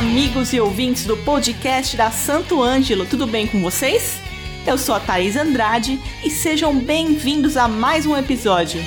amigos 0.00 0.54
e 0.54 0.58
ouvintes 0.58 1.04
do 1.04 1.14
podcast 1.14 1.94
da 1.94 2.10
Santo 2.10 2.62
Ângelo, 2.62 3.04
tudo 3.04 3.26
bem 3.26 3.46
com 3.46 3.60
vocês? 3.60 4.18
Eu 4.66 4.78
sou 4.78 4.94
a 4.94 5.00
Thaís 5.00 5.36
Andrade 5.36 6.00
e 6.24 6.30
sejam 6.30 6.74
bem-vindos 6.74 7.54
a 7.54 7.68
mais 7.68 8.06
um 8.06 8.16
episódio. 8.16 8.80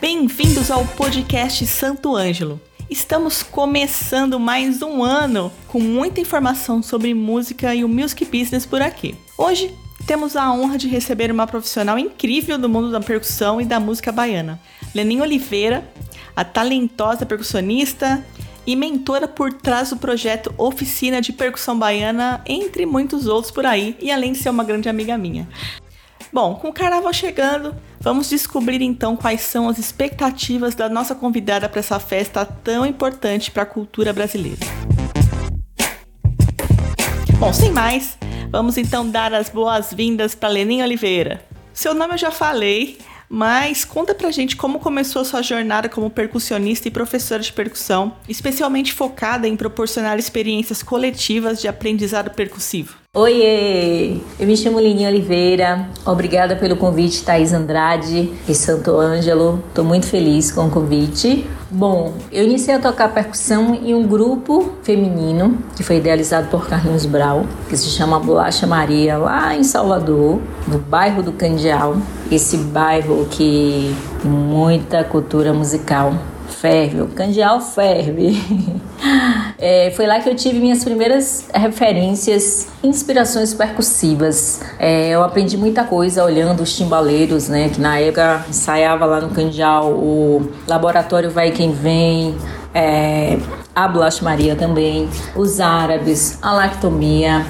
Bem-vindos 0.00 0.72
ao 0.72 0.84
podcast 0.84 1.64
Santo 1.68 2.16
Ângelo. 2.16 2.60
Estamos 2.90 3.44
começando 3.44 4.40
mais 4.40 4.82
um 4.82 5.04
ano 5.04 5.52
com 5.68 5.78
muita 5.78 6.20
informação 6.20 6.82
sobre 6.82 7.14
música 7.14 7.72
e 7.72 7.84
o 7.84 7.88
music 7.88 8.24
business 8.24 8.66
por 8.66 8.82
aqui. 8.82 9.14
Hoje 9.38 9.72
temos 10.08 10.34
a 10.34 10.52
honra 10.52 10.76
de 10.76 10.88
receber 10.88 11.30
uma 11.30 11.46
profissional 11.46 11.96
incrível 11.96 12.58
do 12.58 12.68
mundo 12.68 12.90
da 12.90 12.98
percussão 12.98 13.60
e 13.60 13.64
da 13.64 13.78
música 13.78 14.10
baiana, 14.10 14.60
Lenin 14.92 15.20
Oliveira, 15.20 15.88
a 16.34 16.42
talentosa 16.42 17.24
percussionista 17.24 18.26
e 18.66 18.74
mentora 18.74 19.28
por 19.28 19.52
trás 19.52 19.90
do 19.90 19.96
projeto 19.96 20.52
Oficina 20.58 21.20
de 21.20 21.32
Percussão 21.32 21.78
Baiana, 21.78 22.42
entre 22.44 22.86
muitos 22.86 23.28
outros 23.28 23.52
por 23.52 23.64
aí, 23.66 23.96
e 24.00 24.10
além 24.10 24.32
de 24.32 24.38
ser 24.38 24.50
uma 24.50 24.64
grande 24.64 24.88
amiga 24.88 25.16
minha. 25.16 25.48
Bom, 26.32 26.56
com 26.56 26.68
o 26.68 26.72
carnaval 26.72 27.12
chegando, 27.12 27.72
vamos 28.00 28.30
descobrir 28.30 28.80
então 28.80 29.14
quais 29.14 29.42
são 29.42 29.68
as 29.68 29.78
expectativas 29.78 30.74
da 30.74 30.88
nossa 30.88 31.14
convidada 31.14 31.68
para 31.68 31.80
essa 31.80 32.00
festa 32.00 32.44
tão 32.44 32.86
importante 32.86 33.50
para 33.50 33.64
a 33.64 33.66
cultura 33.66 34.12
brasileira. 34.12 34.58
Bom, 37.38 37.52
sem 37.52 37.70
mais, 37.70 38.18
vamos 38.50 38.76
então 38.76 39.08
dar 39.08 39.32
as 39.32 39.48
boas-vindas 39.48 40.34
para 40.34 40.48
Leninha 40.48 40.84
Oliveira. 40.84 41.44
Seu 41.72 41.94
nome 41.94 42.14
eu 42.14 42.18
já 42.18 42.30
falei, 42.30 42.98
mas 43.28 43.84
conta 43.84 44.14
pra 44.14 44.30
gente 44.30 44.56
como 44.56 44.78
começou 44.78 45.24
sua 45.24 45.40
jornada 45.40 45.88
como 45.88 46.10
percussionista 46.10 46.88
e 46.88 46.90
professora 46.90 47.42
de 47.42 47.52
percussão, 47.52 48.16
especialmente 48.28 48.92
focada 48.92 49.46
em 49.46 49.56
proporcionar 49.56 50.18
experiências 50.18 50.82
coletivas 50.82 51.60
de 51.60 51.68
aprendizado 51.68 52.30
percussivo. 52.30 52.99
Oiê! 53.12 54.18
Eu 54.38 54.46
me 54.46 54.56
chamo 54.56 54.78
Lininha 54.78 55.08
Oliveira. 55.08 55.88
Obrigada 56.06 56.54
pelo 56.54 56.76
convite, 56.76 57.24
Thaís 57.24 57.52
Andrade 57.52 58.32
e 58.48 58.54
Santo 58.54 58.96
Ângelo. 59.00 59.60
Estou 59.66 59.84
muito 59.84 60.06
feliz 60.06 60.52
com 60.52 60.68
o 60.68 60.70
convite. 60.70 61.44
Bom, 61.68 62.14
eu 62.30 62.44
iniciei 62.44 62.76
a 62.76 62.78
tocar 62.78 63.12
percussão 63.12 63.74
em 63.74 63.92
um 63.96 64.06
grupo 64.06 64.74
feminino 64.84 65.58
que 65.74 65.82
foi 65.82 65.96
idealizado 65.96 66.46
por 66.50 66.68
Carlinhos 66.68 67.04
Brau, 67.04 67.46
que 67.68 67.76
se 67.76 67.88
chama 67.88 68.20
Bolacha 68.20 68.64
Maria, 68.64 69.18
lá 69.18 69.56
em 69.56 69.64
Salvador, 69.64 70.40
no 70.68 70.78
bairro 70.78 71.20
do 71.20 71.32
Candial. 71.32 71.96
Esse 72.30 72.58
bairro 72.58 73.26
que 73.28 73.92
tem 74.22 74.30
muita 74.30 75.02
cultura 75.02 75.52
musical 75.52 76.14
ferve, 76.60 77.00
o 77.00 77.08
candial 77.08 77.60
ferve. 77.60 78.38
É, 79.62 79.90
foi 79.94 80.06
lá 80.06 80.20
que 80.20 80.28
eu 80.28 80.34
tive 80.34 80.58
minhas 80.58 80.82
primeiras 80.82 81.46
referências, 81.54 82.68
inspirações 82.82 83.52
percussivas. 83.52 84.60
É, 84.78 85.10
eu 85.10 85.22
aprendi 85.22 85.56
muita 85.56 85.84
coisa 85.84 86.24
olhando 86.24 86.62
os 86.62 86.74
timbaleiros, 86.74 87.48
né? 87.48 87.68
Que 87.68 87.78
na 87.78 87.98
época 87.98 88.44
ensaiava 88.48 89.04
lá 89.04 89.20
no 89.20 89.30
Candial 89.30 89.90
o 89.90 90.50
Laboratório 90.66 91.30
Vai 91.30 91.50
Quem 91.50 91.72
Vem, 91.72 92.34
é, 92.74 93.38
a 93.74 93.86
Blush 93.86 94.22
Maria 94.22 94.56
também, 94.56 95.08
os 95.36 95.60
árabes, 95.60 96.38
a 96.40 96.52
lactomia 96.52 97.44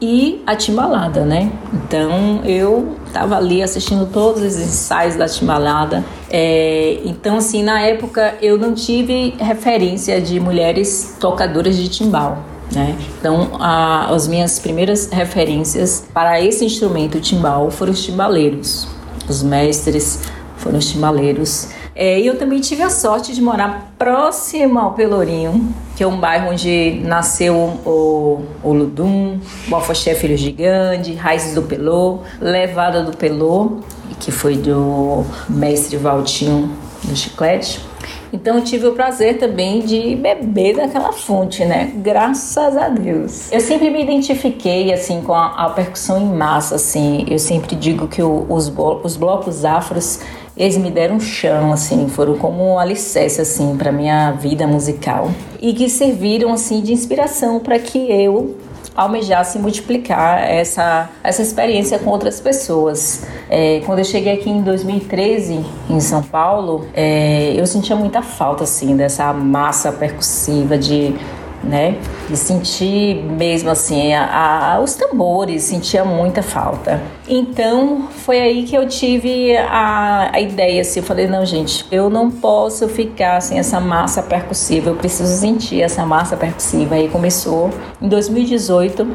e 0.00 0.42
a 0.46 0.56
timbalada, 0.56 1.24
né? 1.24 1.52
Então 1.72 2.42
eu 2.44 2.96
estava 3.06 3.36
ali 3.36 3.62
assistindo 3.62 4.06
todos 4.06 4.42
os 4.42 4.56
ensaios 4.56 5.16
da 5.16 5.28
timbalada. 5.28 6.04
É, 6.30 7.00
então, 7.04 7.36
assim, 7.36 7.62
na 7.62 7.80
época 7.80 8.34
eu 8.40 8.56
não 8.56 8.74
tive 8.74 9.34
referência 9.38 10.20
de 10.20 10.40
mulheres 10.40 11.16
tocadoras 11.20 11.76
de 11.76 11.88
timbal. 11.88 12.38
Né? 12.72 12.96
Então, 13.18 13.50
a, 13.58 14.14
as 14.14 14.28
minhas 14.28 14.60
primeiras 14.60 15.10
referências 15.10 16.06
para 16.14 16.40
esse 16.40 16.64
instrumento 16.64 17.20
timbal 17.20 17.70
foram 17.70 17.92
os 17.92 18.02
timbaleiros. 18.04 18.86
Os 19.28 19.42
mestres 19.42 20.20
foram 20.56 20.78
os 20.78 20.88
timbaleiros. 20.88 21.68
É, 21.96 22.20
e 22.20 22.26
eu 22.26 22.38
também 22.38 22.60
tive 22.60 22.82
a 22.82 22.90
sorte 22.90 23.34
de 23.34 23.42
morar 23.42 23.92
próximo 23.98 24.78
ao 24.78 24.92
Pelourinho, 24.92 25.74
que 26.00 26.04
é 26.04 26.06
um 26.06 26.18
bairro 26.18 26.50
onde 26.50 26.98
nasceu 27.04 27.54
o, 27.54 28.40
o 28.62 28.72
Ludum, 28.72 29.38
Bofoché 29.68 30.14
Filho 30.14 30.34
Gigante, 30.34 31.12
Raízes 31.12 31.54
do 31.54 31.60
Pelô, 31.60 32.20
Levada 32.40 33.02
do 33.02 33.14
Pelô, 33.14 33.80
que 34.18 34.32
foi 34.32 34.56
do 34.56 35.26
mestre 35.46 35.98
Valtinho 35.98 36.74
do 37.04 37.14
Chiclete. 37.14 37.84
Então 38.32 38.56
eu 38.56 38.64
tive 38.64 38.86
o 38.86 38.92
prazer 38.92 39.36
também 39.36 39.80
de 39.80 40.16
beber 40.16 40.76
daquela 40.76 41.12
fonte, 41.12 41.66
né? 41.66 41.92
Graças 41.96 42.78
a 42.78 42.88
Deus. 42.88 43.52
Eu 43.52 43.60
sempre 43.60 43.90
me 43.90 44.02
identifiquei 44.02 44.94
assim 44.94 45.20
com 45.20 45.34
a, 45.34 45.66
a 45.66 45.68
percussão 45.68 46.18
em 46.18 46.32
massa, 46.34 46.76
assim. 46.76 47.26
Eu 47.28 47.38
sempre 47.38 47.76
digo 47.76 48.08
que 48.08 48.22
o, 48.22 48.46
os, 48.48 48.72
os 49.04 49.16
blocos 49.18 49.66
afros 49.66 50.20
eles 50.60 50.76
me 50.76 50.90
deram 50.90 51.18
chão, 51.18 51.72
assim, 51.72 52.06
foram 52.06 52.36
como 52.36 52.74
um 52.74 52.78
alicerce, 52.78 53.40
assim, 53.40 53.74
para 53.78 53.90
minha 53.90 54.32
vida 54.32 54.66
musical 54.66 55.30
e 55.58 55.72
que 55.72 55.88
serviram, 55.88 56.52
assim, 56.52 56.82
de 56.82 56.92
inspiração 56.92 57.58
para 57.60 57.78
que 57.78 57.98
eu 57.98 58.58
almejasse 58.94 59.58
multiplicar 59.58 60.42
essa, 60.42 61.08
essa 61.24 61.40
experiência 61.40 61.98
com 61.98 62.10
outras 62.10 62.40
pessoas. 62.40 63.24
É, 63.48 63.80
quando 63.86 64.00
eu 64.00 64.04
cheguei 64.04 64.34
aqui 64.34 64.50
em 64.50 64.60
2013, 64.60 65.64
em 65.88 66.00
São 66.00 66.22
Paulo, 66.22 66.86
é, 66.92 67.54
eu 67.56 67.66
sentia 67.66 67.96
muita 67.96 68.20
falta, 68.20 68.64
assim, 68.64 68.94
dessa 68.94 69.32
massa 69.32 69.90
percussiva 69.90 70.76
de 70.76 71.14
né? 71.62 71.96
E 72.30 72.36
sentir 72.36 73.16
mesmo 73.22 73.70
assim 73.70 74.14
a, 74.14 74.74
a, 74.74 74.80
os 74.80 74.94
tambores, 74.94 75.62
sentia 75.62 76.04
muita 76.04 76.42
falta. 76.42 77.00
Então 77.28 78.08
foi 78.08 78.40
aí 78.40 78.64
que 78.64 78.76
eu 78.76 78.88
tive 78.88 79.56
a, 79.56 80.30
a 80.32 80.40
ideia, 80.40 80.80
assim, 80.80 81.00
eu 81.00 81.04
falei, 81.04 81.26
não 81.26 81.44
gente, 81.44 81.84
eu 81.90 82.08
não 82.08 82.30
posso 82.30 82.88
ficar 82.88 83.40
sem 83.40 83.58
essa 83.58 83.78
massa 83.80 84.22
percussiva, 84.22 84.90
eu 84.90 84.96
preciso 84.96 85.32
sentir 85.38 85.82
essa 85.82 86.04
massa 86.06 86.36
percussiva. 86.36 86.94
Aí 86.94 87.08
começou, 87.08 87.70
em 88.00 88.08
2018, 88.08 89.06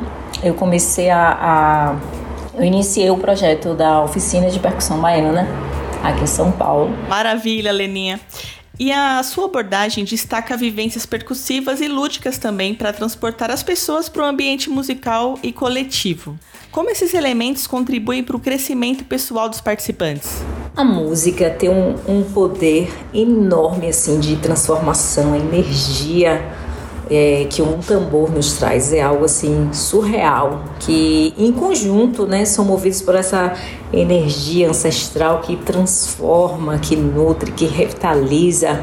eu 0.43 0.53
comecei 0.53 1.09
a 1.09 1.95
eu 2.57 2.63
iniciei 2.63 3.09
o 3.09 3.17
projeto 3.17 3.73
da 3.73 4.01
oficina 4.01 4.49
de 4.49 4.59
percussão 4.59 4.99
baiana 4.99 5.45
aqui 6.01 6.23
em 6.23 6.27
São 6.27 6.51
Paulo. 6.51 6.89
Maravilha, 7.09 7.71
Leninha. 7.71 8.19
E 8.77 8.91
a 8.91 9.23
sua 9.23 9.45
abordagem 9.45 10.03
destaca 10.03 10.57
vivências 10.57 11.05
percussivas 11.05 11.79
e 11.79 11.87
lúdicas 11.87 12.37
também 12.37 12.75
para 12.75 12.91
transportar 12.91 13.49
as 13.49 13.63
pessoas 13.63 14.09
para 14.09 14.23
o 14.23 14.25
ambiente 14.25 14.69
musical 14.69 15.39
e 15.41 15.53
coletivo. 15.53 16.37
Como 16.71 16.89
esses 16.89 17.13
elementos 17.13 17.67
contribuem 17.67 18.23
para 18.23 18.35
o 18.35 18.39
crescimento 18.39 19.05
pessoal 19.05 19.47
dos 19.47 19.61
participantes? 19.61 20.41
A 20.75 20.83
música 20.83 21.49
tem 21.49 21.69
um, 21.69 21.95
um 22.05 22.23
poder 22.23 22.91
enorme 23.13 23.87
assim 23.87 24.19
de 24.19 24.35
transformação, 24.35 25.33
energia 25.35 26.45
é, 27.09 27.45
que 27.49 27.61
um 27.61 27.79
tambor 27.79 28.31
nos 28.31 28.53
traz 28.53 28.91
é 28.91 29.01
algo 29.01 29.25
assim 29.25 29.71
surreal 29.71 30.63
que 30.79 31.33
em 31.37 31.51
conjunto 31.51 32.25
né 32.25 32.45
são 32.45 32.65
movidos 32.65 33.01
por 33.01 33.15
essa 33.15 33.53
energia 33.97 34.69
ancestral 34.69 35.41
que 35.41 35.55
transforma 35.55 36.79
que 36.79 36.95
nutre 36.95 37.51
que 37.51 37.65
revitaliza 37.65 38.81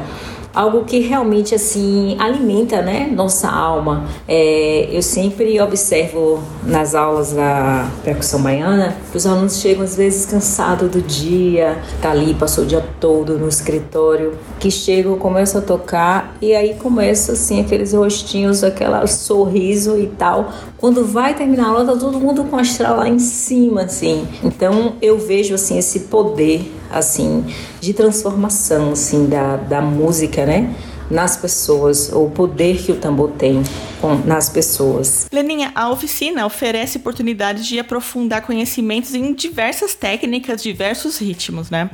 algo 0.53 0.83
que 0.83 0.99
realmente 0.99 1.55
assim 1.55 2.15
alimenta 2.19 2.81
né 2.81 3.09
nossa 3.13 3.49
alma. 3.49 4.05
É, 4.27 4.89
eu 4.91 5.01
sempre 5.01 5.59
observo 5.59 6.41
nas 6.65 6.95
aulas 6.95 7.33
da 7.33 7.89
percussão 8.03 8.41
baiana 8.41 8.95
os 9.13 9.25
alunos 9.25 9.57
chegam 9.59 9.83
às 9.83 9.95
vezes 9.95 10.25
cansados 10.25 10.89
do 10.89 11.01
dia 11.01 11.77
tá 12.01 12.11
ali 12.11 12.33
passou 12.33 12.63
o 12.63 12.67
dia 12.67 12.83
todo 12.99 13.37
no 13.37 13.47
escritório 13.47 14.33
que 14.59 14.69
chegam 14.69 15.17
começam 15.17 15.61
a 15.61 15.63
tocar 15.63 16.35
e 16.41 16.53
aí 16.53 16.75
começa 16.75 17.33
assim 17.33 17.61
aqueles 17.61 17.93
rostinhos 17.93 18.63
aquele 18.63 19.07
sorriso 19.07 19.97
e 19.97 20.07
tal. 20.07 20.51
Quando 20.77 21.05
vai 21.05 21.33
terminar 21.33 21.65
a 21.65 21.69
aula 21.69 21.85
tá 21.85 21.95
todo 21.95 22.19
mundo 22.19 22.43
com 22.43 22.57
a 22.57 22.61
astral 22.61 22.97
lá 22.97 23.07
em 23.07 23.19
cima 23.19 23.83
assim. 23.83 24.27
Então 24.43 24.93
eu 25.01 25.17
vejo 25.17 25.55
assim 25.55 25.77
esse 25.77 26.01
poder 26.01 26.71
assim 26.93 27.45
de 27.81 27.93
transformação 27.93 28.91
assim 28.91 29.25
da, 29.27 29.57
da 29.57 29.81
música, 29.81 30.45
né? 30.45 30.73
nas 31.09 31.37
pessoas, 31.37 32.11
o 32.11 32.29
poder 32.29 32.81
que 32.81 32.91
o 32.91 32.95
tambor 32.95 33.31
tem 33.31 33.61
com, 34.01 34.15
nas 34.25 34.49
pessoas. 34.49 35.27
Leninha, 35.31 35.71
a 35.75 35.89
oficina 35.89 36.45
oferece 36.45 36.97
oportunidades 36.97 37.65
de 37.65 37.79
aprofundar 37.79 38.41
conhecimentos 38.41 39.13
em 39.13 39.33
diversas 39.33 39.93
técnicas, 39.93 40.63
diversos 40.63 41.17
ritmos, 41.17 41.69
né? 41.69 41.89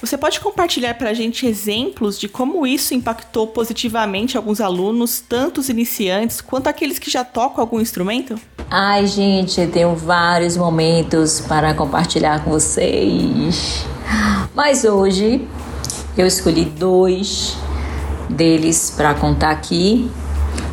Você 0.00 0.16
pode 0.16 0.38
compartilhar 0.38 0.94
para 0.94 1.10
a 1.10 1.14
gente 1.14 1.44
exemplos 1.44 2.20
de 2.20 2.28
como 2.28 2.64
isso 2.64 2.94
impactou 2.94 3.48
positivamente 3.48 4.36
alguns 4.36 4.60
alunos, 4.60 5.20
tanto 5.20 5.60
os 5.60 5.68
iniciantes 5.68 6.40
quanto 6.40 6.68
aqueles 6.68 7.00
que 7.00 7.10
já 7.10 7.24
tocam 7.24 7.60
algum 7.60 7.80
instrumento? 7.80 8.40
Ai, 8.70 9.06
gente, 9.06 9.66
tenho 9.66 9.96
vários 9.96 10.56
momentos 10.56 11.40
para 11.40 11.74
compartilhar 11.74 12.44
com 12.44 12.50
vocês. 12.50 13.84
Mas 14.54 14.84
hoje 14.84 15.46
eu 16.16 16.26
escolhi 16.26 16.64
dois 16.64 17.56
deles 18.28 18.92
para 18.96 19.14
contar 19.14 19.50
aqui. 19.50 20.10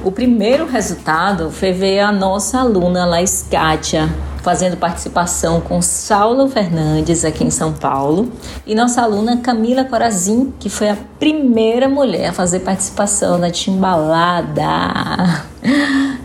O 0.04 0.12
primeiro 0.12 0.66
resultado 0.66 1.50
foi 1.50 1.72
ver 1.72 2.00
a 2.00 2.12
nossa 2.12 2.60
aluna 2.60 3.06
Laís 3.06 3.46
Kátia 3.50 4.10
fazendo 4.46 4.78
participação 4.78 5.60
com 5.60 5.82
Saulo 5.82 6.48
Fernandes 6.48 7.26
aqui 7.26 7.44
em 7.44 7.50
São 7.50 7.74
Paulo 7.74 8.32
e 8.64 8.76
nossa 8.76 9.02
aluna 9.02 9.38
Camila 9.38 9.84
Corazin, 9.84 10.54
que 10.60 10.70
foi 10.70 10.90
a 10.90 10.98
primeira 11.20 11.90
mulher 11.90 12.30
a 12.30 12.34
fazer 12.34 12.60
participação 12.60 13.40
na 13.40 13.50
timbalada. 13.50 14.64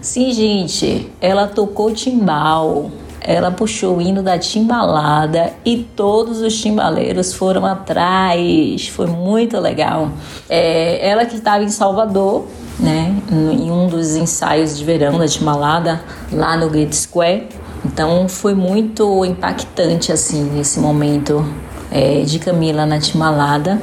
Sim, 0.03 0.31
gente, 0.33 1.11
ela 1.19 1.47
tocou 1.47 1.95
timbal. 1.95 2.91
Ela 3.20 3.50
puxou 3.50 3.99
o 3.99 4.00
hino 4.00 4.22
da 4.22 4.38
timbalada 4.38 5.52
e 5.64 5.78
todos 5.78 6.40
os 6.40 6.58
timbaleiros 6.61 7.34
foram 7.34 7.67
atrás. 7.67 8.88
Foi 8.88 9.06
muito 9.06 9.58
legal. 9.58 10.11
É, 10.49 11.06
ela 11.08 11.25
que 11.26 11.37
estava 11.37 11.62
em 11.62 11.69
Salvador, 11.69 12.46
né, 12.78 13.14
em 13.31 13.70
um 13.70 13.87
dos 13.88 14.17
ensaios 14.17 14.78
de 14.78 14.84
verão 14.84 15.19
da 15.19 15.28
timbalada, 15.28 16.00
lá 16.32 16.56
no 16.56 16.70
Gate 16.70 16.94
Square. 16.94 17.49
Então 17.84 18.28
foi 18.28 18.55
muito 18.55 19.25
impactante 19.25 20.12
assim 20.12 20.58
esse 20.58 20.78
momento 20.78 21.44
é, 21.90 22.23
de 22.23 22.38
Camila 22.38 22.87
na 22.87 22.99
Timalada. 22.99 23.81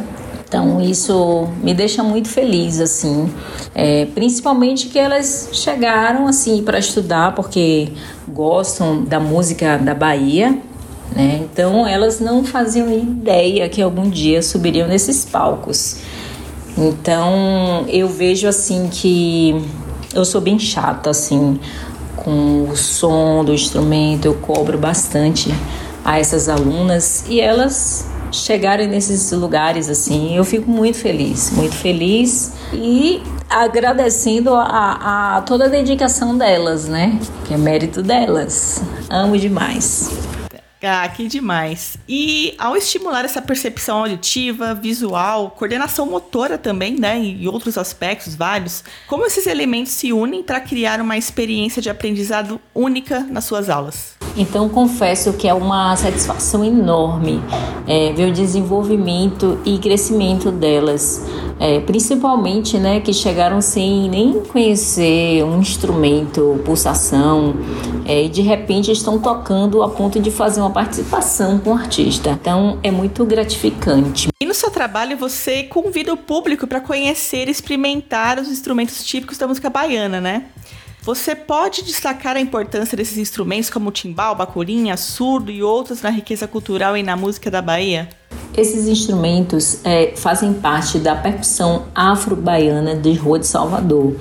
Então 0.47 0.79
isso 0.79 1.45
me 1.61 1.73
deixa 1.73 2.01
muito 2.01 2.29
feliz 2.29 2.79
assim, 2.79 3.29
é, 3.75 4.05
principalmente 4.05 4.87
que 4.87 4.97
elas 4.97 5.49
chegaram 5.51 6.25
assim 6.25 6.63
para 6.63 6.79
estudar 6.79 7.35
porque 7.35 7.89
gostam 8.29 9.03
da 9.03 9.19
música 9.19 9.77
da 9.77 9.93
Bahia, 9.93 10.57
né? 11.13 11.41
Então 11.43 11.85
elas 11.85 12.21
não 12.21 12.45
faziam 12.45 12.89
ideia 12.89 13.67
que 13.67 13.81
algum 13.81 14.09
dia 14.09 14.41
subiriam 14.41 14.87
nesses 14.87 15.25
palcos. 15.25 15.97
Então 16.77 17.85
eu 17.89 18.07
vejo 18.07 18.47
assim 18.47 18.87
que 18.89 19.61
eu 20.15 20.23
sou 20.23 20.39
bem 20.39 20.57
chata 20.57 21.09
assim 21.09 21.59
com 22.15 22.69
o 22.69 22.75
som 22.77 23.43
do 23.43 23.53
instrumento, 23.53 24.25
eu 24.25 24.35
cobro 24.35 24.77
bastante 24.77 25.53
a 26.05 26.17
essas 26.17 26.47
alunas 26.47 27.25
e 27.27 27.41
elas 27.41 28.05
chegarem 28.31 28.87
nesses 28.87 29.31
lugares 29.31 29.89
assim, 29.89 30.35
eu 30.35 30.43
fico 30.43 30.69
muito 30.69 30.97
feliz, 30.97 31.51
muito 31.51 31.75
feliz 31.75 32.53
e 32.73 33.21
agradecendo 33.49 34.53
a, 34.53 35.37
a 35.37 35.41
toda 35.41 35.65
a 35.65 35.67
dedicação 35.67 36.37
delas, 36.37 36.87
né? 36.87 37.19
Que 37.45 37.53
é 37.53 37.57
mérito 37.57 38.01
delas. 38.01 38.81
Amo 39.09 39.37
demais. 39.37 40.09
Ah, 40.81 41.07
que 41.09 41.27
demais. 41.27 41.97
E 42.07 42.53
ao 42.57 42.77
estimular 42.77 43.25
essa 43.25 43.41
percepção 43.41 43.99
auditiva, 43.99 44.75
visual, 44.75 45.51
coordenação 45.51 46.05
motora 46.05 46.57
também, 46.57 46.99
né, 46.99 47.19
e 47.19 47.47
outros 47.47 47.77
aspectos 47.77 48.35
vários, 48.35 48.83
como 49.07 49.25
esses 49.25 49.47
elementos 49.47 49.93
se 49.93 50.13
unem 50.13 50.43
para 50.43 50.59
criar 50.59 51.01
uma 51.01 51.17
experiência 51.17 51.81
de 51.81 51.89
aprendizado 51.89 52.61
única 52.75 53.21
nas 53.21 53.45
suas 53.45 53.69
aulas? 53.69 54.16
Então, 54.37 54.69
confesso 54.69 55.33
que 55.33 55.47
é 55.47 55.53
uma 55.53 55.95
satisfação 55.95 56.63
enorme 56.63 57.41
é, 57.87 58.13
ver 58.13 58.29
o 58.29 58.31
desenvolvimento 58.31 59.59
e 59.65 59.79
crescimento 59.79 60.51
delas, 60.51 61.25
é, 61.59 61.79
principalmente 61.79 62.77
né, 62.77 62.99
que 62.99 63.11
chegaram 63.11 63.59
sem 63.61 64.07
nem 64.07 64.41
conhecer 64.43 65.43
um 65.43 65.59
instrumento, 65.59 66.61
pulsação, 66.63 67.55
é, 68.05 68.25
e 68.25 68.29
de 68.29 68.43
repente 68.43 68.91
estão 68.91 69.17
tocando 69.17 69.81
a 69.81 69.89
ponto 69.89 70.19
de 70.19 70.29
fazer 70.29 70.61
uma 70.61 70.69
participação 70.69 71.57
com 71.57 71.71
o 71.71 71.73
artista. 71.73 72.29
Então, 72.29 72.77
é 72.83 72.91
muito 72.91 73.25
gratificante. 73.25 74.27
E 74.39 74.45
no 74.45 74.53
seu 74.53 74.69
trabalho, 74.69 75.17
você 75.17 75.63
convida 75.63 76.13
o 76.13 76.17
público 76.17 76.67
para 76.67 76.79
conhecer 76.79 77.47
e 77.47 77.51
experimentar 77.51 78.39
os 78.39 78.49
instrumentos 78.49 79.03
típicos 79.03 79.37
da 79.39 79.47
música 79.47 79.67
baiana, 79.67 80.21
né? 80.21 80.45
Você 81.07 81.33
pode 81.33 81.85
destacar 81.85 82.35
a 82.35 82.41
importância 82.41 82.97
desses 82.97 83.17
instrumentos 83.17 83.69
como 83.69 83.91
timbal, 83.91 84.35
bacurinha, 84.35 84.97
surdo 84.97 85.49
e 85.49 85.63
outros 85.63 86.01
na 86.01 86.09
riqueza 86.09 86.45
cultural 86.49 86.97
e 86.97 87.01
na 87.01 87.15
música 87.15 87.49
da 87.49 87.61
Bahia? 87.61 88.09
Esses 88.53 88.89
instrumentos 88.89 89.79
é, 89.85 90.11
fazem 90.17 90.51
parte 90.55 90.99
da 90.99 91.15
percussão 91.15 91.85
afro-baiana 91.95 92.93
de 92.93 93.13
Rua 93.13 93.39
de 93.39 93.47
Salvador. 93.47 94.17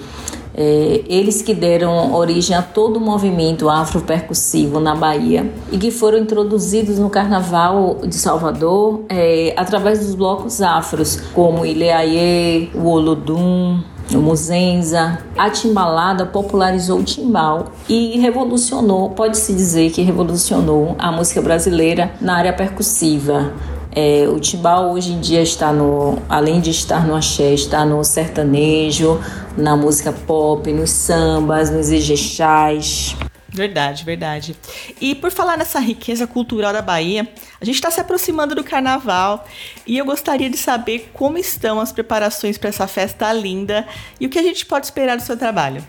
É, 0.54 1.02
eles 1.08 1.42
que 1.42 1.52
deram 1.52 2.14
origem 2.14 2.56
a 2.56 2.62
todo 2.62 2.98
o 2.98 3.00
movimento 3.00 3.68
afro-percussivo 3.68 4.78
na 4.78 4.94
Bahia 4.94 5.52
e 5.72 5.78
que 5.78 5.90
foram 5.90 6.18
introduzidos 6.18 7.00
no 7.00 7.10
Carnaval 7.10 7.98
de 8.06 8.14
Salvador 8.14 9.02
é, 9.08 9.52
através 9.56 10.06
dos 10.06 10.14
blocos 10.14 10.62
afros, 10.62 11.16
como 11.34 11.66
Ileaie, 11.66 12.70
o 12.76 12.86
Olodum, 12.86 13.82
o 14.14 14.18
Muzenza. 14.18 15.18
A 15.36 15.50
timbalada 15.50 16.26
popularizou 16.26 17.00
o 17.00 17.04
timbal 17.04 17.72
e 17.88 18.18
revolucionou, 18.18 19.10
pode-se 19.10 19.52
dizer 19.52 19.90
que 19.90 20.02
revolucionou 20.02 20.94
a 20.98 21.10
música 21.10 21.40
brasileira 21.40 22.12
na 22.20 22.36
área 22.36 22.52
percussiva. 22.52 23.52
É, 23.98 24.28
o 24.28 24.38
timbal 24.38 24.92
hoje 24.92 25.12
em 25.12 25.20
dia 25.20 25.40
está 25.40 25.72
no, 25.72 26.18
além 26.28 26.60
de 26.60 26.70
estar 26.70 27.06
no 27.06 27.14
axé, 27.14 27.54
está 27.54 27.84
no 27.84 28.04
sertanejo, 28.04 29.18
na 29.56 29.74
música 29.74 30.12
pop, 30.12 30.70
nos 30.70 30.90
sambas, 30.90 31.70
nos 31.70 31.90
ijexás. 31.90 33.16
Verdade, 33.56 34.04
verdade. 34.04 34.54
E 35.00 35.14
por 35.14 35.30
falar 35.30 35.56
nessa 35.56 35.80
riqueza 35.80 36.26
cultural 36.26 36.74
da 36.74 36.82
Bahia, 36.82 37.26
a 37.58 37.64
gente 37.64 37.76
está 37.76 37.90
se 37.90 37.98
aproximando 37.98 38.54
do 38.54 38.62
carnaval 38.62 39.46
e 39.86 39.96
eu 39.96 40.04
gostaria 40.04 40.50
de 40.50 40.58
saber 40.58 41.10
como 41.14 41.38
estão 41.38 41.80
as 41.80 41.90
preparações 41.90 42.58
para 42.58 42.68
essa 42.68 42.86
festa 42.86 43.32
linda 43.32 43.86
e 44.20 44.26
o 44.26 44.28
que 44.28 44.38
a 44.38 44.42
gente 44.42 44.66
pode 44.66 44.84
esperar 44.84 45.16
do 45.16 45.22
seu 45.22 45.38
trabalho. 45.38 45.82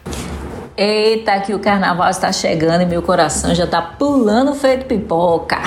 Eita, 0.78 1.42
que 1.42 1.54
o 1.54 1.60
carnaval 1.60 2.10
está 2.10 2.32
chegando 2.32 2.84
e 2.84 2.86
meu 2.86 3.02
coração 3.02 3.54
já 3.54 3.66
está 3.66 3.82
pulando 3.82 4.56
feito 4.56 4.86
pipoca. 4.86 5.58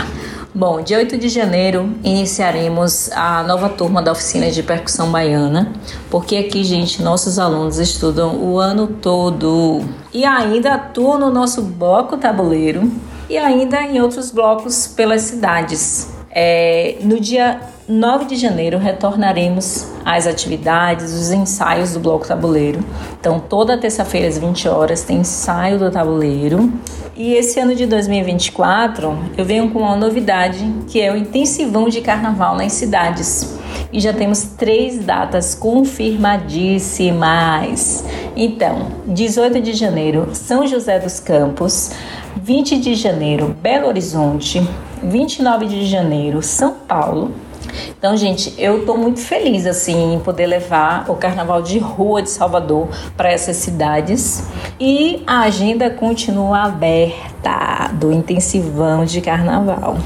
Bom, 0.53 0.83
dia 0.83 0.99
8 0.99 1.17
de 1.17 1.29
janeiro 1.29 1.95
iniciaremos 2.03 3.09
a 3.13 3.45
nova 3.45 3.69
turma 3.69 4.03
da 4.03 4.11
oficina 4.11 4.51
de 4.51 4.65
percussão 4.65 5.09
baiana, 5.09 5.73
porque 6.11 6.37
aqui, 6.37 6.65
gente, 6.65 7.01
nossos 7.01 7.39
alunos 7.39 7.79
estudam 7.79 8.37
o 8.37 8.59
ano 8.59 8.89
todo 8.89 9.81
e 10.13 10.25
ainda 10.25 10.75
atuam 10.75 11.21
no 11.21 11.31
nosso 11.31 11.63
bloco 11.63 12.17
tabuleiro 12.17 12.91
e 13.29 13.39
ainda 13.39 13.81
em 13.85 14.01
outros 14.01 14.33
blocos 14.33 14.89
pelas 14.89 15.23
cidades. 15.23 16.09
É, 16.29 16.97
no 17.03 17.21
dia 17.21 17.61
9 17.91 18.25
de 18.27 18.37
janeiro 18.37 18.79
retornaremos 18.79 19.89
às 20.05 20.29
atividades, 20.29 21.13
os 21.13 21.33
ensaios 21.33 21.93
do 21.93 21.99
Bloco 21.99 22.25
Tabuleiro. 22.25 22.79
Então, 23.19 23.41
toda 23.41 23.77
terça-feira 23.77 24.29
às 24.29 24.39
20 24.39 24.69
horas 24.69 25.03
tem 25.03 25.17
ensaio 25.19 25.77
do 25.77 25.91
tabuleiro 25.91 26.73
e 27.17 27.35
esse 27.35 27.59
ano 27.59 27.75
de 27.75 27.87
2024 27.87 29.19
eu 29.37 29.45
venho 29.45 29.71
com 29.71 29.81
uma 29.81 29.97
novidade 29.97 30.65
que 30.87 31.01
é 31.01 31.13
o 31.13 31.17
intensivão 31.17 31.89
de 31.89 32.01
carnaval 32.01 32.55
nas 32.55 32.75
cidades. 32.75 33.59
E 33.93 33.99
já 33.99 34.13
temos 34.13 34.43
três 34.57 35.05
datas 35.05 35.57
confirmadíssimas. 35.57 38.05
Então, 38.37 38.87
18 39.09 39.61
de 39.61 39.73
janeiro, 39.73 40.29
São 40.33 40.65
José 40.65 41.01
dos 41.01 41.19
Campos, 41.19 41.91
20 42.41 42.79
de 42.79 42.95
janeiro, 42.95 43.53
Belo 43.61 43.89
Horizonte, 43.89 44.65
29 45.03 45.67
de 45.67 45.87
janeiro, 45.87 46.41
São 46.41 46.73
Paulo, 46.73 47.33
então, 47.89 48.17
gente, 48.17 48.55
eu 48.59 48.85
tô 48.85 48.97
muito 48.97 49.21
feliz 49.21 49.67
assim 49.67 50.15
em 50.15 50.21
poder 50.21 50.47
levar 50.47 51.11
o 51.11 51.15
carnaval 51.15 51.63
de 51.63 51.79
rua 51.79 52.23
de 52.23 52.31
Salvador 52.31 52.89
para 53.17 53.31
essas 53.31 53.57
cidades 53.57 54.45
e 54.79 55.23
a 55.27 55.41
agenda 55.41 55.91
continua 55.91 56.65
aberta 56.65 57.91
do 57.95 58.13
intensivão 58.13 59.05
de 59.05 59.21
carnaval. 59.21 59.99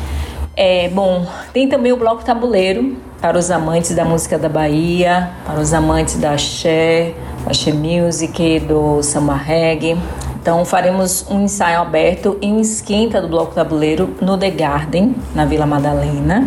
É, 0.57 0.89
bom, 0.89 1.27
tem 1.53 1.69
também 1.69 1.93
o 1.93 1.97
bloco 1.97 2.25
tabuleiro 2.25 2.97
para 3.21 3.37
os 3.37 3.51
amantes 3.51 3.95
da 3.95 4.05
música 4.05 4.39
da 4.39 4.49
Bahia, 4.49 5.31
para 5.45 5.59
os 5.59 5.73
amantes 5.73 6.17
da 6.17 6.33
axé, 6.33 7.15
axé 7.47 7.73
music, 7.73 8.61
do 8.61 9.03
samba 9.03 9.35
reggae. 9.35 9.97
Então 10.41 10.65
faremos 10.65 11.27
um 11.31 11.41
ensaio 11.41 11.81
aberto 11.81 12.39
e 12.41 12.47
um 12.47 12.61
esquenta 12.61 13.21
do 13.21 13.29
bloco 13.29 13.55
tabuleiro 13.55 14.15
no 14.21 14.37
The 14.37 14.51
Garden, 14.51 15.17
na 15.35 15.45
Vila 15.45 15.67
Madalena. 15.67 16.47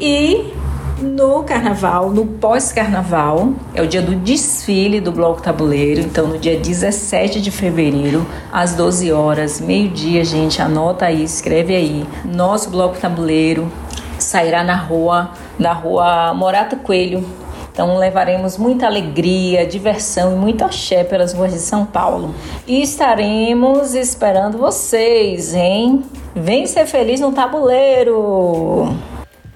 E 0.00 0.54
no 1.02 1.42
carnaval, 1.44 2.10
no 2.10 2.24
pós-carnaval, 2.24 3.52
é 3.74 3.82
o 3.82 3.86
dia 3.86 4.00
do 4.00 4.14
desfile 4.14 4.98
do 4.98 5.12
Bloco 5.12 5.42
Tabuleiro. 5.42 6.00
Então, 6.00 6.26
no 6.26 6.38
dia 6.38 6.58
17 6.58 7.38
de 7.40 7.50
fevereiro, 7.50 8.26
às 8.50 8.74
12 8.74 9.12
horas, 9.12 9.60
meio-dia, 9.60 10.24
gente, 10.24 10.62
anota 10.62 11.04
aí, 11.04 11.22
escreve 11.22 11.76
aí. 11.76 12.06
Nosso 12.24 12.70
Bloco 12.70 12.98
Tabuleiro 12.98 13.70
sairá 14.18 14.64
na 14.64 14.76
rua 14.76 15.32
da 15.58 15.72
rua 15.72 16.32
Morato 16.32 16.76
Coelho. 16.76 17.22
Então 17.70 17.96
levaremos 17.98 18.58
muita 18.58 18.86
alegria, 18.86 19.66
diversão 19.66 20.32
e 20.32 20.36
muito 20.36 20.64
axé 20.64 21.04
pelas 21.04 21.32
ruas 21.32 21.52
de 21.52 21.58
São 21.58 21.86
Paulo. 21.86 22.34
E 22.66 22.82
estaremos 22.82 23.94
esperando 23.94 24.58
vocês, 24.58 25.54
hein? 25.54 26.02
Vem 26.34 26.66
ser 26.66 26.86
feliz 26.86 27.20
no 27.20 27.32
tabuleiro! 27.32 28.96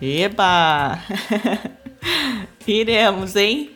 Eba! 0.04 0.99
Iremos, 2.66 3.37
hein? 3.37 3.70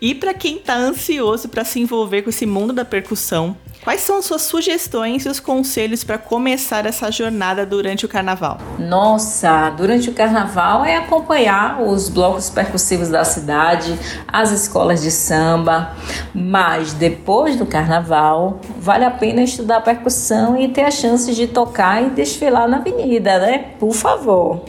E 0.00 0.16
para 0.16 0.34
quem 0.34 0.58
tá 0.58 0.74
ansioso 0.74 1.48
para 1.48 1.64
se 1.64 1.78
envolver 1.78 2.22
com 2.22 2.30
esse 2.30 2.44
mundo 2.44 2.72
da 2.72 2.84
percussão, 2.84 3.56
Quais 3.82 4.02
são 4.02 4.18
as 4.18 4.26
suas 4.26 4.42
sugestões 4.42 5.24
e 5.24 5.28
os 5.30 5.40
conselhos 5.40 6.04
para 6.04 6.18
começar 6.18 6.84
essa 6.84 7.10
jornada 7.10 7.64
durante 7.64 8.04
o 8.04 8.08
carnaval? 8.10 8.58
Nossa, 8.78 9.70
durante 9.70 10.10
o 10.10 10.12
carnaval 10.12 10.84
é 10.84 10.96
acompanhar 10.96 11.80
os 11.80 12.10
blocos 12.10 12.50
percussivos 12.50 13.08
da 13.08 13.24
cidade, 13.24 13.98
as 14.28 14.50
escolas 14.52 15.00
de 15.00 15.10
samba, 15.10 15.92
mas 16.34 16.92
depois 16.92 17.56
do 17.56 17.64
carnaval 17.64 18.60
vale 18.78 19.06
a 19.06 19.10
pena 19.10 19.42
estudar 19.42 19.80
percussão 19.80 20.60
e 20.60 20.68
ter 20.68 20.82
a 20.82 20.90
chance 20.90 21.34
de 21.34 21.46
tocar 21.46 22.02
e 22.02 22.10
desfilar 22.10 22.68
na 22.68 22.76
avenida, 22.76 23.38
né? 23.38 23.70
Por 23.78 23.94
favor. 23.94 24.62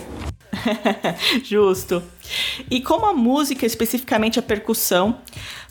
Justo. 1.43 2.03
E 2.69 2.81
como 2.81 3.05
a 3.05 3.13
música, 3.13 3.65
especificamente 3.65 4.39
a 4.39 4.41
percussão, 4.41 5.17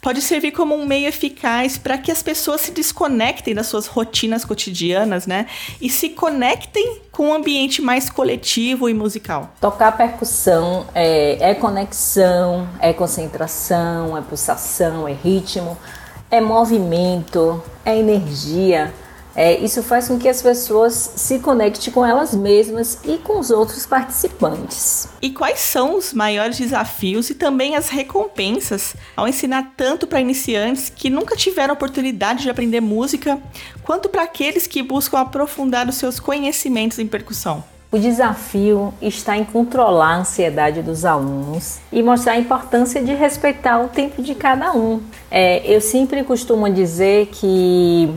pode 0.03 0.21
servir 0.21 0.53
como 0.53 0.75
um 0.75 0.87
meio 0.87 1.09
eficaz 1.09 1.79
para 1.79 1.97
que 1.99 2.11
as 2.11 2.23
pessoas 2.23 2.61
se 2.61 2.73
desconectem 2.73 3.55
das 3.55 3.67
suas 3.67 3.87
rotinas 3.87 4.45
cotidianas, 4.45 5.27
né? 5.27 5.47
E 5.81 5.89
se 5.89 6.11
conectem 6.11 7.01
com 7.11 7.29
um 7.29 7.35
ambiente 7.35 7.83
mais 7.83 8.11
coletivo 8.11 8.89
e 8.89 8.95
musical. 8.95 9.55
Tocar 9.61 9.97
percussão 9.97 10.87
é, 10.95 11.51
é 11.51 11.55
conexão, 11.55 12.69
é 12.81 12.93
concentração, 12.93 14.17
é 14.17 14.23
pulsação, 14.23 15.07
é 15.07 15.13
ritmo, 15.13 15.77
é 16.31 16.41
movimento, 16.41 17.63
é 17.85 17.97
energia. 17.97 18.93
É, 19.35 19.59
isso 19.59 19.83
faz 19.83 20.09
com 20.09 20.19
que 20.19 20.29
as 20.29 20.43
pessoas 20.43 21.13
se 21.17 21.39
conectem 21.39 21.93
com 21.93 22.05
elas 22.05 22.35
mesmas 22.35 22.99
e 23.05 23.19
com 23.19 23.39
os 23.39 23.51
outros 23.51 23.87
participantes. 23.87 25.09
E 25.23 25.31
quais 25.31 25.61
são 25.61 25.97
os 25.97 26.13
maiores 26.13 26.59
desafios 26.59 27.31
e 27.31 27.35
também 27.35 27.77
as 27.77 27.89
recompensas 27.89 28.95
ao 29.17 29.29
ensinar 29.29 29.75
tanto 29.77 30.07
para 30.07 30.21
iniciantes 30.21 30.91
que 30.95 31.11
nunca 31.11 31.37
tiveram 31.37 31.75
oportunidade 31.75 32.43
de 32.43 32.51
aprender 32.51 32.81
música, 32.81 33.39
quanto 33.83 34.09
para 34.09 34.23
aqueles 34.23 34.67
que 34.67 34.83
buscam 34.83 35.19
aprofundar 35.19 35.89
os 35.89 35.97
seus 35.97 36.19
conhecimentos 36.19 36.99
em 36.99 37.07
percussão? 37.07 37.63
O 37.93 37.99
desafio 37.99 38.95
está 39.03 39.37
em 39.37 39.45
controlar 39.45 40.15
a 40.15 40.19
ansiedade 40.19 40.81
dos 40.81 41.05
alunos 41.05 41.81
e 41.91 42.01
mostrar 42.05 42.35
a 42.35 42.39
importância 42.39 43.03
de 43.03 43.13
respeitar 43.15 43.81
o 43.81 43.89
tempo 43.89 44.23
de 44.23 44.33
cada 44.33 44.73
um. 44.73 45.03
É, 45.29 45.61
eu 45.67 45.81
sempre 45.81 46.23
costumo 46.23 46.71
dizer 46.71 47.27
que 47.33 48.09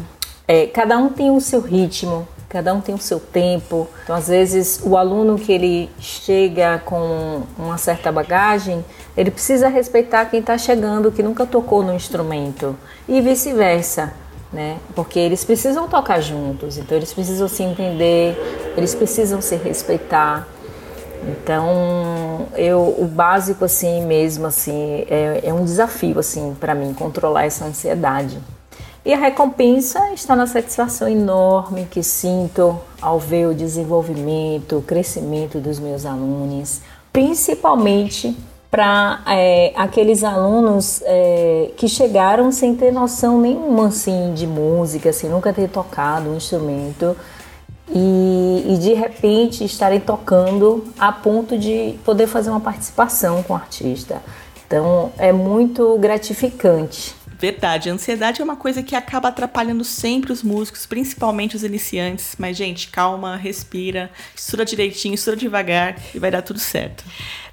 é, 0.48 0.68
cada 0.68 0.98
um 0.98 1.10
tem 1.10 1.32
o 1.32 1.40
seu 1.40 1.62
ritmo, 1.62 2.28
cada 2.50 2.74
um 2.74 2.82
tem 2.82 2.94
o 2.94 3.00
seu 3.00 3.20
tempo. 3.20 3.88
Então, 4.04 4.16
às 4.16 4.28
vezes, 4.28 4.80
o 4.84 4.96
aluno 4.96 5.38
que 5.38 5.52
ele 5.52 5.90
chega 6.00 6.82
com 6.86 7.42
uma 7.58 7.78
certa 7.78 8.12
bagagem, 8.12 8.86
ele 9.18 9.32
precisa 9.32 9.68
respeitar 9.68 10.26
quem 10.26 10.40
está 10.40 10.58
chegando, 10.58 11.12
que 11.12 11.24
nunca 11.24 11.46
tocou 11.46 11.82
no 11.82 11.94
instrumento, 11.94 12.76
e 13.08 13.20
vice-versa. 13.22 14.14
Né? 14.52 14.78
Porque 14.94 15.18
eles 15.18 15.44
precisam 15.44 15.88
tocar 15.88 16.22
juntos, 16.22 16.78
então 16.78 16.96
eles 16.96 17.12
precisam 17.12 17.48
se 17.48 17.64
entender, 17.64 18.38
eles 18.78 18.94
precisam 18.94 19.42
se 19.42 19.56
respeitar. 19.56 20.48
Então, 21.28 22.46
eu, 22.56 22.96
o 23.00 23.06
básico 23.06 23.66
assim 23.66 24.06
mesmo 24.06 24.46
assim 24.46 25.06
é, 25.10 25.42
é 25.44 25.54
um 25.54 25.64
desafio 25.64 26.20
assim 26.20 26.56
para 26.60 26.76
mim 26.76 26.94
controlar 26.94 27.46
essa 27.46 27.66
ansiedade. 27.66 28.38
E 29.06 29.14
a 29.14 29.18
recompensa 29.18 30.14
está 30.14 30.34
na 30.34 30.48
satisfação 30.48 31.10
enorme 31.10 31.86
que 31.92 32.02
sinto 32.02 32.80
ao 33.02 33.20
ver 33.20 33.48
o 33.48 33.54
desenvolvimento, 33.54 34.78
o 34.78 34.82
crescimento 34.82 35.60
dos 35.60 35.78
meus 35.78 36.06
alunos, 36.06 36.80
principalmente 37.12 38.34
para 38.72 39.22
é, 39.28 39.74
aqueles 39.76 40.24
alunos 40.24 41.02
é, 41.04 41.72
que 41.76 41.88
chegaram 41.88 42.50
sem 42.52 42.76
ter 42.76 42.94
noção 42.94 43.42
nenhuma 43.42 43.88
assim, 43.88 44.34
de 44.34 44.48
música, 44.48 45.12
sem 45.12 45.30
nunca 45.30 45.52
ter 45.52 45.70
tocado 45.70 46.30
um 46.30 46.38
instrumento 46.38 47.16
e, 47.90 48.66
e, 48.70 48.78
de 48.78 48.94
repente 48.94 49.66
estarem 49.66 50.00
tocando 50.00 50.86
a 50.98 51.12
ponto 51.12 51.58
de 51.58 52.00
poder 52.06 52.26
fazer 52.26 52.50
uma 52.50 52.62
participação 52.62 53.44
com 53.44 53.54
o 53.54 53.56
artista. 53.56 54.22
Então 54.66 55.12
é 55.18 55.32
muito 55.32 55.98
gratificante. 56.00 57.14
Verdade, 57.40 57.90
a 57.90 57.94
ansiedade 57.94 58.42
é 58.42 58.44
uma 58.44 58.56
coisa 58.56 58.82
que 58.82 58.96
acaba 58.96 59.30
atrapalhando 59.30 59.84
sempre 59.84 60.32
os 60.32 60.44
músicos, 60.44 60.86
principalmente 60.86 61.56
os 61.56 61.64
iniciantes. 61.64 62.36
Mas, 62.38 62.56
gente, 62.56 62.88
calma, 62.90 63.36
respira, 63.36 64.10
estuda 64.36 64.64
direitinho, 64.64 65.16
estuda 65.16 65.36
devagar 65.38 65.96
e 66.14 66.20
vai 66.20 66.32
dar 66.32 66.42
tudo 66.42 66.60
certo. 66.60 67.04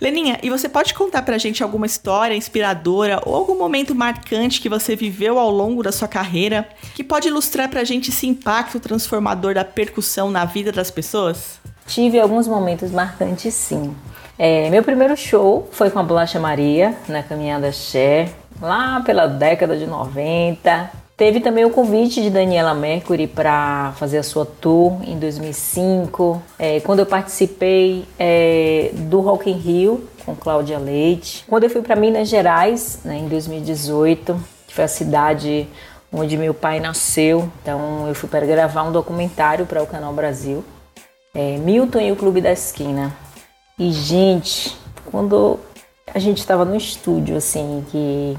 Leninha, 0.00 0.38
e 0.42 0.48
você 0.48 0.68
pode 0.68 0.94
contar 0.94 1.22
pra 1.22 1.38
gente 1.38 1.62
alguma 1.62 1.86
história 1.86 2.34
inspiradora 2.34 3.20
ou 3.26 3.34
algum 3.34 3.58
momento 3.58 3.94
marcante 3.94 4.60
que 4.60 4.68
você 4.68 4.96
viveu 4.96 5.38
ao 5.38 5.50
longo 5.50 5.82
da 5.82 5.92
sua 5.92 6.08
carreira 6.08 6.68
que 6.94 7.04
pode 7.04 7.28
ilustrar 7.28 7.68
pra 7.68 7.84
gente 7.84 8.10
esse 8.10 8.26
impacto 8.26 8.80
transformador 8.80 9.54
da 9.54 9.64
percussão 9.64 10.30
na 10.30 10.44
vida 10.44 10.72
das 10.72 10.90
pessoas? 10.90 11.58
Tive 11.86 12.20
alguns 12.20 12.46
momentos 12.46 12.90
marcantes, 12.90 13.52
sim. 13.52 13.94
É, 14.38 14.70
meu 14.70 14.82
primeiro 14.82 15.14
show 15.16 15.68
foi 15.72 15.90
com 15.90 15.98
a 15.98 16.02
Bolacha 16.02 16.40
Maria, 16.40 16.96
na 17.06 17.22
Caminhada 17.22 17.70
Xé, 17.72 18.32
lá 18.60 19.00
pela 19.04 19.26
década 19.26 19.76
de 19.76 19.86
90. 19.86 20.90
Teve 21.16 21.40
também 21.40 21.66
o 21.66 21.70
convite 21.70 22.22
de 22.22 22.30
Daniela 22.30 22.72
Mercury 22.72 23.26
para 23.26 23.92
fazer 23.96 24.18
a 24.18 24.22
sua 24.22 24.46
tour 24.46 25.02
em 25.04 25.18
2005. 25.18 26.42
É, 26.58 26.80
quando 26.80 27.00
eu 27.00 27.06
participei 27.06 28.06
é, 28.18 28.90
do 28.94 29.20
Rock 29.20 29.50
in 29.50 29.54
Rio 29.54 30.08
com 30.24 30.34
Cláudia 30.34 30.78
Leite. 30.78 31.44
Quando 31.46 31.64
eu 31.64 31.70
fui 31.70 31.82
para 31.82 31.94
Minas 31.94 32.28
Gerais, 32.28 33.00
né, 33.04 33.18
em 33.18 33.28
2018, 33.28 34.40
que 34.66 34.74
foi 34.74 34.84
a 34.84 34.88
cidade 34.88 35.68
onde 36.12 36.36
meu 36.36 36.54
pai 36.54 36.80
nasceu. 36.80 37.50
Então 37.62 38.08
eu 38.08 38.14
fui 38.14 38.28
para 38.28 38.46
gravar 38.46 38.82
um 38.84 38.92
documentário 38.92 39.66
para 39.66 39.82
o 39.82 39.86
Canal 39.86 40.12
Brasil. 40.12 40.64
É, 41.34 41.58
Milton 41.58 42.00
e 42.00 42.12
o 42.12 42.16
Clube 42.16 42.40
da 42.40 42.50
Esquina. 42.50 43.14
E 43.78 43.92
gente, 43.92 44.76
quando 45.10 45.58
a 46.12 46.18
gente 46.18 46.38
estava 46.38 46.64
no 46.64 46.76
estúdio, 46.76 47.36
assim, 47.36 47.84
que 47.90 48.38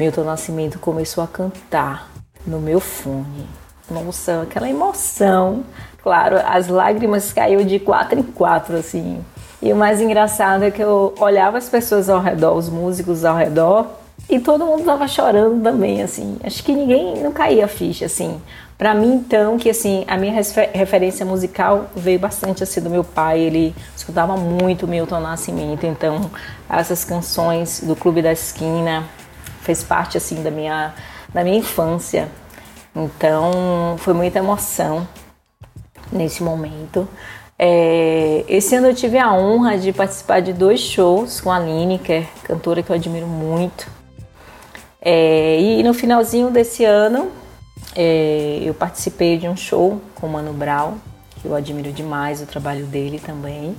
Milton 0.00 0.24
Nascimento 0.24 0.78
começou 0.78 1.22
a 1.22 1.26
cantar 1.26 2.10
no 2.46 2.58
meu 2.58 2.80
fone. 2.80 3.46
Nossa, 3.90 4.40
aquela 4.40 4.66
emoção. 4.66 5.62
Claro, 6.02 6.38
as 6.42 6.68
lágrimas 6.68 7.34
caíram 7.34 7.62
de 7.66 7.78
quatro 7.78 8.18
em 8.18 8.22
quatro, 8.22 8.78
assim. 8.78 9.22
E 9.60 9.70
o 9.70 9.76
mais 9.76 10.00
engraçado 10.00 10.64
é 10.64 10.70
que 10.70 10.82
eu 10.82 11.14
olhava 11.20 11.58
as 11.58 11.68
pessoas 11.68 12.08
ao 12.08 12.18
redor, 12.18 12.56
os 12.56 12.70
músicos 12.70 13.26
ao 13.26 13.36
redor, 13.36 13.88
e 14.26 14.40
todo 14.40 14.64
mundo 14.64 14.84
tava 14.84 15.06
chorando 15.06 15.62
também, 15.62 16.02
assim. 16.02 16.38
Acho 16.42 16.64
que 16.64 16.72
ninguém 16.72 17.22
não 17.22 17.30
caía 17.30 17.66
a 17.66 17.68
ficha, 17.68 18.06
assim. 18.06 18.40
Para 18.78 18.94
mim, 18.94 19.16
então, 19.16 19.58
que 19.58 19.68
assim, 19.68 20.06
a 20.08 20.16
minha 20.16 20.32
referência 20.72 21.26
musical 21.26 21.90
veio 21.94 22.18
bastante 22.18 22.62
assim 22.62 22.80
do 22.80 22.88
meu 22.88 23.04
pai, 23.04 23.38
ele 23.38 23.74
escutava 23.94 24.34
muito 24.34 24.88
Milton 24.88 25.20
Nascimento, 25.20 25.84
então 25.84 26.30
essas 26.70 27.04
canções 27.04 27.82
do 27.84 27.94
Clube 27.94 28.22
da 28.22 28.32
Esquina, 28.32 29.04
fez 29.62 29.82
parte 29.82 30.16
assim 30.16 30.42
da 30.42 30.50
minha 30.50 30.94
da 31.32 31.44
minha 31.44 31.58
infância. 31.58 32.28
Então 32.94 33.96
foi 33.98 34.14
muita 34.14 34.38
emoção 34.38 35.06
nesse 36.12 36.42
momento. 36.42 37.08
É, 37.58 38.44
esse 38.48 38.74
ano 38.74 38.88
eu 38.88 38.94
tive 38.94 39.18
a 39.18 39.32
honra 39.32 39.78
de 39.78 39.92
participar 39.92 40.40
de 40.40 40.52
dois 40.52 40.80
shows 40.80 41.40
com 41.40 41.52
a 41.52 41.56
Aline, 41.56 41.98
que 41.98 42.12
é 42.12 42.26
cantora 42.42 42.82
que 42.82 42.90
eu 42.90 42.96
admiro 42.96 43.26
muito. 43.26 43.86
É, 45.00 45.60
e 45.60 45.82
no 45.82 45.94
finalzinho 45.94 46.50
desse 46.50 46.84
ano 46.84 47.30
é, 47.94 48.60
eu 48.62 48.74
participei 48.74 49.38
de 49.38 49.48
um 49.48 49.56
show 49.56 50.00
com 50.14 50.26
o 50.26 50.30
Mano 50.30 50.52
Brown, 50.52 50.94
que 51.36 51.46
eu 51.46 51.54
admiro 51.54 51.92
demais 51.92 52.42
o 52.42 52.46
trabalho 52.46 52.86
dele 52.86 53.18
também. 53.18 53.76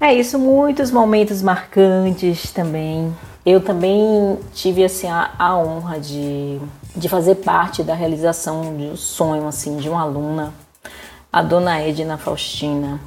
É 0.00 0.12
isso, 0.12 0.38
muitos 0.38 0.90
momentos 0.90 1.40
marcantes 1.40 2.50
também. 2.52 3.14
Eu 3.46 3.60
também 3.60 4.36
tive 4.52 4.84
assim 4.84 5.06
a, 5.06 5.30
a 5.38 5.56
honra 5.56 6.00
de, 6.00 6.58
de 6.96 7.08
fazer 7.08 7.36
parte 7.36 7.84
da 7.84 7.94
realização 7.94 8.76
de 8.76 8.82
um 8.86 8.96
sonho 8.96 9.46
assim 9.46 9.76
de 9.76 9.88
uma 9.88 10.02
aluna, 10.02 10.52
a 11.32 11.42
dona 11.42 11.80
Edna 11.80 12.18
Faustina. 12.18 13.00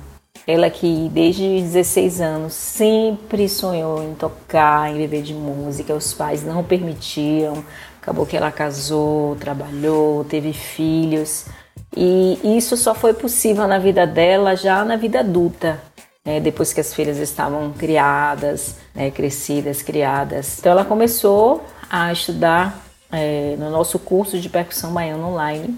Ela 0.47 0.69
que 0.69 1.09
desde 1.11 1.43
16 1.43 2.21
anos 2.21 2.53
sempre 2.53 3.49
sonhou 3.49 4.01
em 4.01 4.13
tocar, 4.13 4.89
em 4.89 4.95
viver 4.95 5.23
de 5.23 5.33
música, 5.33 5.93
os 5.93 6.13
pais 6.13 6.41
não 6.41 6.63
permitiam. 6.63 7.61
Acabou 8.01 8.25
que 8.25 8.37
ela 8.37 8.49
casou, 8.49 9.35
trabalhou, 9.35 10.23
teve 10.23 10.53
filhos. 10.53 11.47
E 11.93 12.39
isso 12.57 12.77
só 12.77 12.95
foi 12.95 13.13
possível 13.13 13.67
na 13.67 13.77
vida 13.77 14.07
dela 14.07 14.55
já 14.55 14.85
na 14.85 14.95
vida 14.95 15.19
adulta. 15.19 15.81
Né, 16.29 16.39
depois 16.39 16.71
que 16.71 16.79
as 16.79 16.93
filhas 16.93 17.17
estavam 17.17 17.73
criadas, 17.73 18.75
né, 18.93 19.09
crescidas, 19.09 19.81
criadas. 19.81 20.59
Então 20.59 20.71
ela 20.71 20.85
começou 20.85 21.63
a 21.89 22.13
estudar 22.13 22.85
é, 23.11 23.55
no 23.57 23.71
nosso 23.71 23.97
curso 23.97 24.37
de 24.37 24.47
percussão 24.47 24.93
baiana 24.93 25.25
online, 25.25 25.75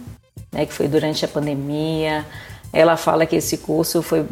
né, 0.51 0.65
que 0.65 0.73
foi 0.73 0.89
durante 0.89 1.23
a 1.23 1.27
pandemia. 1.29 2.25
Ela 2.73 2.97
fala 2.97 3.25
que 3.25 3.37
esse 3.37 3.59
curso 3.59 4.01
foi 4.01 4.25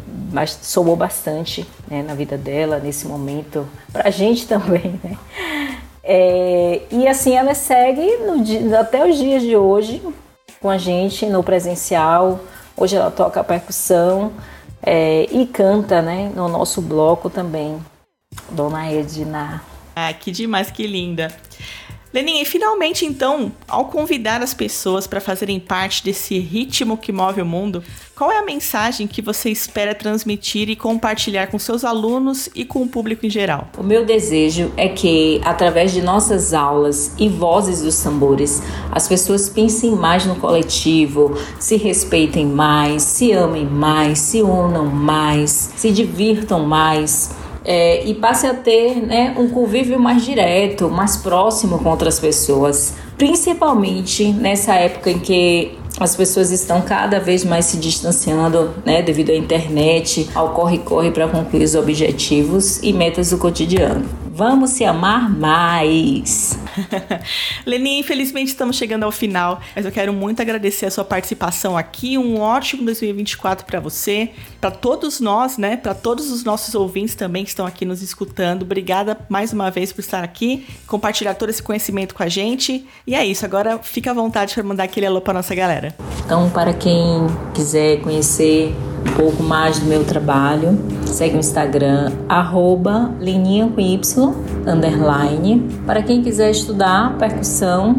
somou 0.60 0.94
bastante 0.94 1.66
né, 1.88 2.02
na 2.02 2.14
vida 2.14 2.36
dela 2.36 2.78
nesse 2.78 3.06
momento, 3.06 3.66
para 3.90 4.08
a 4.08 4.10
gente 4.10 4.44
também, 4.46 5.00
né? 5.02 5.16
É, 6.04 6.82
e 6.90 7.08
assim 7.08 7.34
ela 7.34 7.54
segue 7.54 8.18
no, 8.18 8.76
até 8.78 9.08
os 9.08 9.16
dias 9.16 9.42
de 9.42 9.56
hoje 9.56 10.02
com 10.60 10.68
a 10.68 10.76
gente 10.76 11.24
no 11.24 11.42
presencial. 11.42 12.40
Hoje 12.76 12.96
ela 12.96 13.10
toca 13.10 13.42
percussão 13.42 14.32
é, 14.82 15.24
e 15.30 15.46
canta, 15.46 16.00
né, 16.00 16.30
no 16.34 16.48
nosso 16.48 16.80
bloco 16.80 17.28
também. 17.28 17.78
Dona 18.50 18.90
Edna. 18.90 19.62
Ah, 19.94 20.12
que 20.12 20.30
demais, 20.30 20.70
que 20.70 20.86
linda. 20.86 21.28
Leninha, 22.12 22.42
e 22.42 22.44
finalmente 22.44 23.06
então, 23.06 23.52
ao 23.68 23.84
convidar 23.84 24.42
as 24.42 24.52
pessoas 24.52 25.06
para 25.06 25.20
fazerem 25.20 25.60
parte 25.60 26.02
desse 26.02 26.36
ritmo 26.40 26.96
que 26.96 27.12
move 27.12 27.40
o 27.40 27.46
mundo, 27.46 27.84
qual 28.16 28.32
é 28.32 28.38
a 28.38 28.44
mensagem 28.44 29.06
que 29.06 29.22
você 29.22 29.48
espera 29.48 29.94
transmitir 29.94 30.68
e 30.68 30.74
compartilhar 30.74 31.46
com 31.46 31.58
seus 31.58 31.84
alunos 31.84 32.50
e 32.52 32.64
com 32.64 32.82
o 32.82 32.88
público 32.88 33.24
em 33.24 33.30
geral? 33.30 33.68
O 33.78 33.84
meu 33.84 34.04
desejo 34.04 34.72
é 34.76 34.88
que, 34.88 35.40
através 35.44 35.92
de 35.92 36.02
nossas 36.02 36.52
aulas 36.52 37.14
e 37.16 37.28
vozes 37.28 37.80
dos 37.80 38.00
tambores, 38.00 38.60
as 38.90 39.06
pessoas 39.06 39.48
pensem 39.48 39.92
mais 39.92 40.26
no 40.26 40.34
coletivo, 40.34 41.38
se 41.60 41.76
respeitem 41.76 42.44
mais, 42.44 43.04
se 43.04 43.30
amem 43.30 43.66
mais, 43.66 44.18
se 44.18 44.42
unam 44.42 44.86
mais, 44.86 45.70
se 45.76 45.92
divirtam 45.92 46.66
mais 46.66 47.38
é, 47.64 48.04
e 48.04 48.14
passe 48.14 48.46
a 48.46 48.54
ter 48.54 48.96
né, 48.96 49.34
um 49.38 49.48
convívio 49.48 49.98
mais 49.98 50.24
direto, 50.24 50.88
mais 50.88 51.16
próximo 51.16 51.78
com 51.78 51.90
outras 51.90 52.18
pessoas, 52.18 52.94
principalmente 53.18 54.32
nessa 54.32 54.74
época 54.74 55.10
em 55.10 55.18
que 55.18 55.78
as 55.98 56.16
pessoas 56.16 56.50
estão 56.50 56.80
cada 56.80 57.20
vez 57.20 57.44
mais 57.44 57.66
se 57.66 57.76
distanciando, 57.76 58.70
né, 58.86 59.02
devido 59.02 59.30
à 59.30 59.34
internet, 59.34 60.30
ao 60.34 60.54
corre-corre 60.54 61.10
para 61.10 61.28
concluir 61.28 61.64
os 61.64 61.74
objetivos 61.74 62.82
e 62.82 62.92
metas 62.92 63.30
do 63.30 63.38
cotidiano. 63.38 64.06
Vamos 64.40 64.70
se 64.70 64.86
amar 64.86 65.28
mais. 65.28 66.58
Leninha, 67.66 68.00
infelizmente 68.00 68.48
estamos 68.48 68.74
chegando 68.74 69.02
ao 69.02 69.12
final, 69.12 69.60
mas 69.76 69.84
eu 69.84 69.92
quero 69.92 70.14
muito 70.14 70.40
agradecer 70.40 70.86
a 70.86 70.90
sua 70.90 71.04
participação 71.04 71.76
aqui. 71.76 72.16
Um 72.16 72.40
ótimo 72.40 72.82
2024 72.86 73.66
para 73.66 73.78
você, 73.80 74.30
para 74.58 74.70
todos 74.70 75.20
nós, 75.20 75.58
né? 75.58 75.76
Para 75.76 75.92
todos 75.92 76.30
os 76.30 76.42
nossos 76.42 76.74
ouvintes 76.74 77.14
também 77.14 77.44
que 77.44 77.50
estão 77.50 77.66
aqui 77.66 77.84
nos 77.84 78.00
escutando. 78.00 78.62
Obrigada 78.62 79.18
mais 79.28 79.52
uma 79.52 79.70
vez 79.70 79.92
por 79.92 80.00
estar 80.00 80.24
aqui, 80.24 80.66
compartilhar 80.86 81.34
todo 81.34 81.50
esse 81.50 81.62
conhecimento 81.62 82.14
com 82.14 82.22
a 82.22 82.28
gente. 82.28 82.88
E 83.06 83.14
é 83.14 83.22
isso, 83.22 83.44
agora 83.44 83.78
fica 83.82 84.10
à 84.10 84.14
vontade 84.14 84.54
para 84.54 84.64
mandar 84.64 84.84
aquele 84.84 85.04
alô 85.04 85.20
para 85.20 85.34
nossa 85.34 85.54
galera. 85.54 85.94
Então, 86.24 86.48
para 86.48 86.72
quem 86.72 87.26
quiser 87.52 88.00
conhecer 88.00 88.74
um 89.06 89.12
pouco 89.16 89.42
mais 89.42 89.78
do 89.78 89.86
meu 89.86 90.04
trabalho, 90.04 90.78
segue 91.06 91.36
o 91.36 91.38
Instagram, 91.38 92.12
arroba 92.28 93.10
lininha 93.20 93.68
com 93.68 93.80
Y, 93.80 94.34
underline. 94.66 95.68
Para 95.86 96.02
quem 96.02 96.22
quiser 96.22 96.50
estudar 96.50 97.16
percussão 97.18 97.96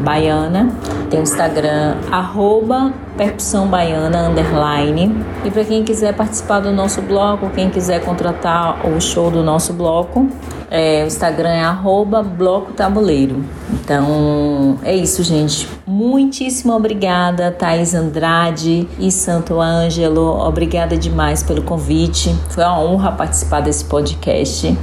baiana, 0.00 0.70
tem 1.10 1.20
o 1.20 1.22
Instagram, 1.22 1.96
arroba 2.10 2.92
percussão 3.16 3.66
baiana, 3.68 4.28
underline. 4.28 5.14
E 5.44 5.50
para 5.50 5.64
quem 5.64 5.84
quiser 5.84 6.14
participar 6.14 6.60
do 6.60 6.72
nosso 6.72 7.02
bloco, 7.02 7.50
quem 7.50 7.70
quiser 7.70 8.04
contratar 8.04 8.86
o 8.86 9.00
show 9.00 9.30
do 9.30 9.42
nosso 9.42 9.72
bloco, 9.72 10.28
é, 10.74 11.04
o 11.04 11.06
Instagram 11.06 11.50
é 11.50 11.62
arroba 11.62 12.20
bloco 12.20 12.72
tabuleiro. 12.72 13.44
Então 13.72 14.76
é 14.82 14.92
isso, 14.92 15.22
gente. 15.22 15.68
Muitíssimo 15.86 16.72
obrigada, 16.72 17.52
Thaís 17.52 17.94
Andrade 17.94 18.88
e 18.98 19.12
Santo 19.12 19.60
Ângelo. 19.60 20.36
Obrigada 20.40 20.96
demais 20.96 21.44
pelo 21.44 21.62
convite. 21.62 22.34
Foi 22.48 22.64
uma 22.64 22.80
honra 22.80 23.12
participar 23.12 23.60
desse 23.60 23.84
podcast. 23.84 24.76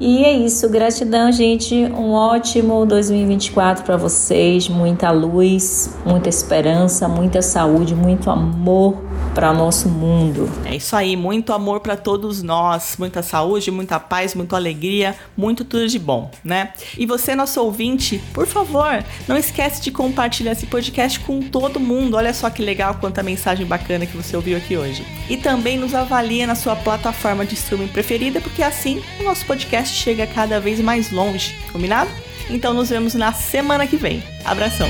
E 0.00 0.24
é 0.24 0.32
isso, 0.32 0.66
gratidão, 0.70 1.30
gente. 1.30 1.74
Um 1.94 2.12
ótimo 2.12 2.86
2024 2.86 3.84
para 3.84 3.98
vocês. 3.98 4.66
Muita 4.66 5.10
luz, 5.10 5.94
muita 6.06 6.30
esperança, 6.30 7.06
muita 7.06 7.42
saúde, 7.42 7.94
muito 7.94 8.30
amor 8.30 9.03
para 9.34 9.52
nosso 9.52 9.88
mundo. 9.88 10.48
É 10.64 10.76
isso 10.76 10.94
aí, 10.94 11.16
muito 11.16 11.52
amor 11.52 11.80
para 11.80 11.96
todos 11.96 12.42
nós, 12.42 12.94
muita 12.98 13.22
saúde, 13.22 13.70
muita 13.70 13.98
paz, 13.98 14.34
muita 14.34 14.56
alegria, 14.56 15.16
muito 15.36 15.64
tudo 15.64 15.88
de 15.88 15.98
bom, 15.98 16.30
né? 16.44 16.72
E 16.96 17.04
você, 17.04 17.34
nosso 17.34 17.60
ouvinte, 17.60 18.22
por 18.32 18.46
favor, 18.46 19.04
não 19.26 19.36
esquece 19.36 19.82
de 19.82 19.90
compartilhar 19.90 20.52
esse 20.52 20.66
podcast 20.66 21.18
com 21.20 21.42
todo 21.42 21.80
mundo. 21.80 22.16
Olha 22.16 22.32
só 22.32 22.48
que 22.48 22.62
legal 22.62 22.94
quanta 22.94 23.22
mensagem 23.22 23.66
bacana 23.66 24.06
que 24.06 24.16
você 24.16 24.36
ouviu 24.36 24.56
aqui 24.56 24.76
hoje. 24.76 25.04
E 25.28 25.36
também 25.36 25.76
nos 25.76 25.94
avalia 25.94 26.46
na 26.46 26.54
sua 26.54 26.76
plataforma 26.76 27.44
de 27.44 27.54
streaming 27.54 27.88
preferida, 27.88 28.40
porque 28.40 28.62
assim 28.62 29.02
o 29.18 29.24
nosso 29.24 29.44
podcast 29.44 29.94
chega 29.96 30.26
cada 30.26 30.60
vez 30.60 30.80
mais 30.80 31.10
longe, 31.10 31.56
combinado? 31.72 32.10
Então 32.48 32.72
nos 32.72 32.90
vemos 32.90 33.14
na 33.14 33.32
semana 33.32 33.86
que 33.86 33.96
vem. 33.96 34.22
Abração! 34.44 34.88